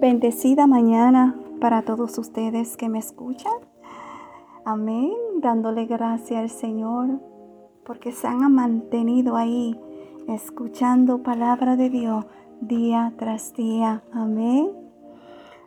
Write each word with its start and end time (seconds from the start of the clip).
Bendecida 0.00 0.66
mañana 0.66 1.34
para 1.58 1.80
todos 1.80 2.18
ustedes 2.18 2.76
que 2.76 2.90
me 2.90 2.98
escuchan. 2.98 3.54
Amén. 4.66 5.10
Dándole 5.40 5.86
gracias 5.86 6.38
al 6.38 6.50
Señor 6.50 7.20
porque 7.82 8.12
se 8.12 8.26
han 8.26 8.52
mantenido 8.52 9.36
ahí 9.36 9.80
escuchando 10.28 11.22
palabra 11.22 11.76
de 11.76 11.88
Dios 11.88 12.26
día 12.60 13.14
tras 13.16 13.54
día. 13.54 14.02
Amén. 14.12 14.70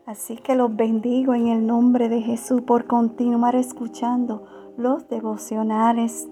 Así 0.05 0.36
que 0.36 0.55
los 0.55 0.75
bendigo 0.75 1.34
en 1.34 1.48
el 1.48 1.66
nombre 1.66 2.07
de 2.07 2.21
Jesús 2.21 2.61
por 2.61 2.86
continuar 2.86 3.55
escuchando 3.55 4.43
los 4.77 5.09
devocionales. 5.09 6.30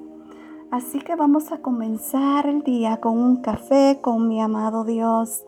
Así 0.69 0.99
que 0.99 1.15
vamos 1.15 1.51
a 1.51 1.63
comenzar 1.63 2.45
el 2.45 2.61
día 2.61 2.97
con 2.97 3.17
un 3.17 3.37
café 3.37 3.97
con 4.01 4.27
mi 4.27 4.39
amado 4.39 4.83
Dios. 4.83 5.45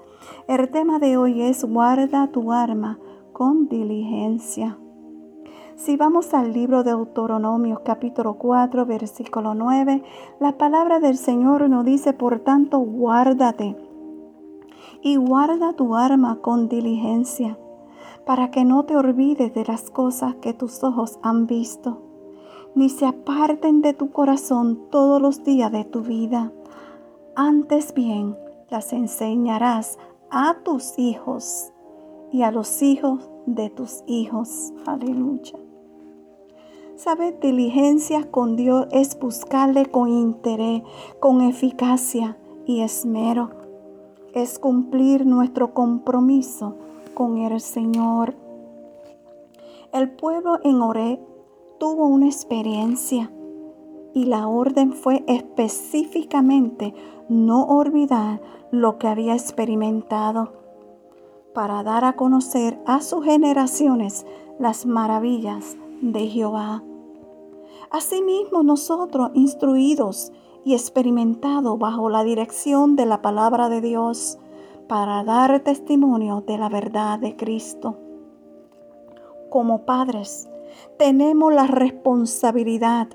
El 0.47 0.69
tema 0.69 0.99
de 0.99 1.17
hoy 1.17 1.41
es 1.41 1.63
guarda 1.63 2.27
tu 2.27 2.51
arma 2.51 2.99
con 3.33 3.67
diligencia. 3.69 4.77
Si 5.75 5.95
vamos 5.95 6.33
al 6.33 6.51
libro 6.51 6.83
de 6.83 6.91
Deuteronomio 6.91 7.83
capítulo 7.85 8.33
4 8.33 8.85
versículo 8.85 9.53
9, 9.53 10.03
la 10.39 10.57
palabra 10.57 10.99
del 10.99 11.17
Señor 11.17 11.69
nos 11.69 11.85
dice, 11.85 12.13
por 12.13 12.39
tanto, 12.39 12.79
guárdate 12.79 13.77
y 15.01 15.15
guarda 15.15 15.73
tu 15.73 15.95
arma 15.95 16.39
con 16.41 16.67
diligencia, 16.67 17.57
para 18.25 18.51
que 18.51 18.65
no 18.65 18.83
te 18.83 18.97
olvides 18.97 19.53
de 19.53 19.63
las 19.65 19.89
cosas 19.89 20.35
que 20.35 20.53
tus 20.53 20.83
ojos 20.83 21.19
han 21.21 21.47
visto, 21.47 22.01
ni 22.75 22.89
se 22.89 23.05
aparten 23.05 23.81
de 23.81 23.93
tu 23.93 24.11
corazón 24.11 24.89
todos 24.91 25.21
los 25.21 25.43
días 25.43 25.71
de 25.71 25.85
tu 25.85 26.01
vida. 26.01 26.51
Antes 27.35 27.93
bien, 27.93 28.35
las 28.69 28.93
enseñarás 28.93 29.97
a 30.31 30.57
tus 30.63 30.97
hijos 30.99 31.71
y 32.31 32.43
a 32.43 32.51
los 32.51 32.81
hijos 32.81 33.29
de 33.45 33.69
tus 33.69 34.03
hijos. 34.05 34.73
Aleluya. 34.85 35.53
Saber 36.95 37.39
diligencia 37.39 38.29
con 38.29 38.55
Dios 38.55 38.87
es 38.91 39.17
buscarle 39.17 39.85
con 39.85 40.09
interés, 40.09 40.83
con 41.19 41.41
eficacia 41.41 42.37
y 42.65 42.81
esmero. 42.81 43.51
Es 44.33 44.59
cumplir 44.59 45.25
nuestro 45.25 45.73
compromiso 45.73 46.75
con 47.13 47.37
el 47.37 47.59
Señor. 47.61 48.35
El 49.91 50.11
pueblo 50.11 50.59
en 50.63 50.81
Oré 50.81 51.19
tuvo 51.79 52.05
una 52.05 52.27
experiencia 52.27 53.31
y 54.13 54.25
la 54.25 54.47
orden 54.47 54.93
fue 54.93 55.23
específicamente 55.27 56.93
no 57.29 57.63
olvidar 57.65 58.41
lo 58.71 58.97
que 58.97 59.07
había 59.07 59.33
experimentado 59.33 60.53
para 61.53 61.83
dar 61.83 62.05
a 62.05 62.13
conocer 62.13 62.79
a 62.85 63.01
sus 63.01 63.25
generaciones 63.25 64.25
las 64.59 64.85
maravillas 64.85 65.77
de 66.01 66.27
Jehová. 66.27 66.83
Asimismo 67.91 68.63
nosotros, 68.63 69.31
instruidos 69.33 70.31
y 70.63 70.73
experimentados 70.73 71.79
bajo 71.79 72.09
la 72.09 72.23
dirección 72.23 72.95
de 72.95 73.05
la 73.05 73.21
palabra 73.21 73.69
de 73.69 73.81
Dios, 73.81 74.37
para 74.87 75.23
dar 75.23 75.59
testimonio 75.59 76.43
de 76.45 76.57
la 76.57 76.67
verdad 76.67 77.19
de 77.19 77.35
Cristo. 77.35 77.97
Como 79.49 79.85
padres, 79.85 80.49
tenemos 80.97 81.53
la 81.53 81.67
responsabilidad 81.67 83.07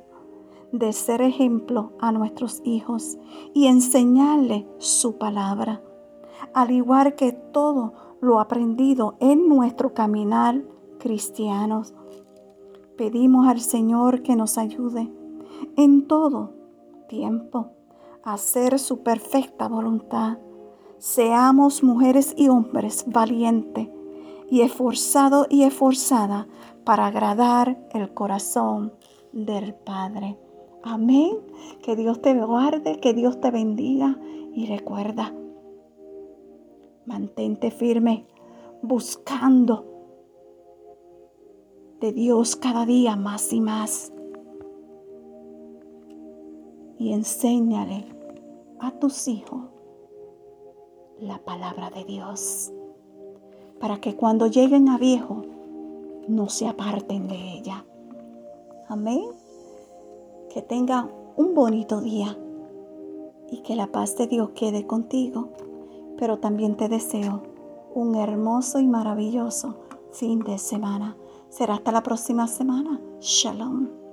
de 0.75 0.92
ser 0.92 1.22
ejemplo 1.22 1.92
a 2.00 2.11
nuestros 2.11 2.61
hijos 2.64 3.17
y 3.55 3.69
enseñarle 3.69 4.67
su 4.78 5.19
palabra, 5.19 5.80
al 6.53 6.72
igual 6.72 7.14
que 7.14 7.30
todo 7.30 7.92
lo 8.20 8.41
aprendido 8.41 9.14
en 9.20 9.48
nuestro 9.48 9.95
caminar 9.95 10.64
cristianos. 10.98 11.95
Pedimos 12.97 13.47
al 13.47 13.61
Señor 13.61 14.22
que 14.22 14.34
nos 14.34 14.58
ayude 14.58 15.12
en 15.77 16.08
todo 16.08 16.55
tiempo 17.08 17.70
a 18.24 18.33
hacer 18.33 18.80
su 18.80 19.05
perfecta 19.05 19.68
voluntad. 19.68 20.39
Seamos 20.98 21.84
mujeres 21.84 22.34
y 22.36 22.48
hombres 22.48 23.05
valientes 23.07 23.89
y 24.51 24.63
esforzados 24.63 25.46
y 25.51 25.63
esforzadas 25.63 26.48
para 26.83 27.07
agradar 27.07 27.79
el 27.92 28.13
corazón 28.13 28.92
del 29.33 29.74
Padre. 29.74 30.36
Amén. 30.84 31.39
Que 31.83 31.96
Dios 31.96 32.20
te 32.20 32.34
guarde, 32.34 33.00
que 33.00 33.14
Dios 33.14 33.40
te 33.40 33.50
bendiga 33.50 34.18
y 34.52 34.67
recuerda, 34.67 35.34
mantente 37.06 37.70
firme 37.70 38.27
buscando 38.83 39.86
de 42.00 42.12
Dios 42.12 42.55
cada 42.55 42.84
día 42.84 43.17
más 43.17 43.52
y 43.52 43.61
más. 43.62 44.12
Y 46.98 47.12
enséñale 47.14 48.05
a 48.78 48.90
tus 48.92 49.27
hijos 49.27 49.62
la 51.18 51.39
palabra 51.39 51.89
de 51.90 52.05
Dios 52.05 52.72
para 53.80 54.01
que 54.01 54.14
cuando 54.14 54.48
lleguen 54.48 54.90
a 54.90 54.98
viejo 54.98 55.42
no 56.28 56.51
se 56.51 56.66
aparten 56.66 57.27
de 57.27 57.36
ella. 57.55 57.86
Amén. 58.89 59.44
Que 60.55 60.63
tenga 60.63 61.11
un 61.37 61.53
bonito 61.53 62.01
día 62.01 62.39
y 63.51 63.63
que 63.63 63.75
la 63.75 63.89
paz 63.89 64.17
de 64.17 64.29
Dios 64.29 64.51
quede 64.55 64.87
contigo. 64.87 65.48
Pero 66.17 66.39
también 66.39 66.77
te 66.77 66.89
deseo 66.89 67.42
un 67.92 68.15
hermoso 68.15 68.79
y 68.79 68.87
maravilloso 68.87 69.75
fin 70.13 70.39
de 70.45 70.59
semana. 70.59 71.17
Será 71.48 71.75
hasta 71.75 71.91
la 71.91 72.05
próxima 72.05 72.47
semana. 72.47 73.01
Shalom. 73.19 74.04